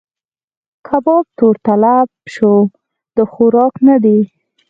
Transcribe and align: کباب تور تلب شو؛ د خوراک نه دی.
کباب 0.87 1.25
تور 1.37 1.55
تلب 1.65 2.07
شو؛ 2.33 2.53
د 3.15 3.17
خوراک 3.31 3.73
نه 3.87 3.95
دی. 4.03 4.19